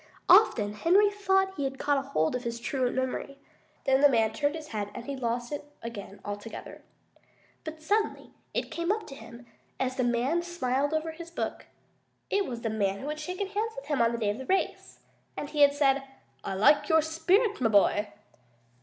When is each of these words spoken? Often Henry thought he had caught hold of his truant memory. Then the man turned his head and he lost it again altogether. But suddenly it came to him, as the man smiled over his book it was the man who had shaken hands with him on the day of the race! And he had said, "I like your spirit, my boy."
Often 0.29 0.73
Henry 0.73 1.11
thought 1.11 1.53
he 1.57 1.63
had 1.63 1.77
caught 1.77 2.03
hold 2.05 2.35
of 2.35 2.43
his 2.43 2.59
truant 2.59 2.95
memory. 2.95 3.37
Then 3.85 4.01
the 4.01 4.09
man 4.09 4.33
turned 4.33 4.55
his 4.55 4.69
head 4.69 4.89
and 4.95 5.05
he 5.05 5.15
lost 5.15 5.51
it 5.51 5.63
again 5.83 6.19
altogether. 6.25 6.81
But 7.63 7.83
suddenly 7.83 8.31
it 8.51 8.71
came 8.71 8.89
to 8.99 9.13
him, 9.13 9.45
as 9.79 9.97
the 9.97 10.03
man 10.03 10.41
smiled 10.41 10.91
over 10.95 11.11
his 11.11 11.29
book 11.29 11.67
it 12.31 12.47
was 12.47 12.61
the 12.61 12.69
man 12.71 12.97
who 12.97 13.09
had 13.09 13.19
shaken 13.19 13.45
hands 13.49 13.73
with 13.75 13.85
him 13.85 14.01
on 14.01 14.11
the 14.11 14.17
day 14.17 14.31
of 14.31 14.39
the 14.39 14.47
race! 14.47 15.01
And 15.37 15.51
he 15.51 15.61
had 15.61 15.75
said, 15.75 16.01
"I 16.43 16.55
like 16.55 16.89
your 16.89 17.03
spirit, 17.03 17.61
my 17.61 17.69
boy." 17.69 18.07